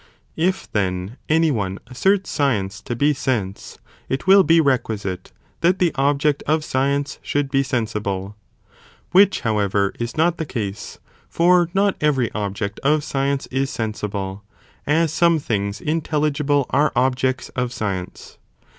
[0.35, 3.77] If, then, any one asserts science to be sense,
[4.09, 8.35] it will be requisite that the object of science should be sensible,
[9.11, 10.97] which, however, is not the case,
[11.29, 14.43] for not every object of science is sensible,
[14.87, 18.39] as some things intelligible are objects of science.